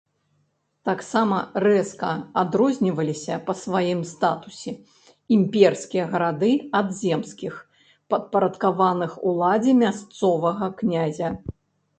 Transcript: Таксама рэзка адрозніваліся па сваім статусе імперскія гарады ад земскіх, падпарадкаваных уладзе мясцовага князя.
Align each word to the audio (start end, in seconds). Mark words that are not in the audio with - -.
Таксама 0.89 1.35
рэзка 1.63 2.13
адрозніваліся 2.41 3.35
па 3.49 3.53
сваім 3.63 4.01
статусе 4.13 4.73
імперскія 5.37 6.07
гарады 6.15 6.51
ад 6.81 6.87
земскіх, 7.03 7.61
падпарадкаваных 8.17 9.11
уладзе 9.31 9.79
мясцовага 9.85 10.75
князя. 10.85 11.29